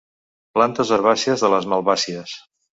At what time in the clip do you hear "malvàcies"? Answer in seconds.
1.75-2.37